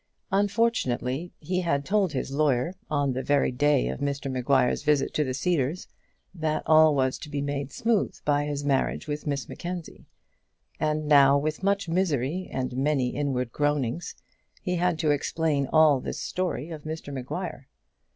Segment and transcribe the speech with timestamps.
[0.31, 5.23] Unfortunately, he had told this lawyer, on the very day of Mr Maguire's visit to
[5.23, 5.87] the Cedars,
[6.33, 10.07] that all was to be made smooth by his marriage with Miss Mackenzie;
[10.79, 14.15] and now, with much misery and many inward groanings,
[14.59, 17.67] he had to explain all this story of Mr Maguire.